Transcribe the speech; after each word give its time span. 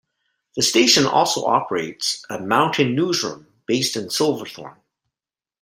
The 0.55 0.63
station 0.63 1.05
also 1.05 1.45
operates 1.45 2.25
a 2.27 2.39
"Mountain 2.39 2.95
Newsroom" 2.95 3.45
based 3.67 3.95
in 3.95 4.09
Silverthorne. 4.09 4.79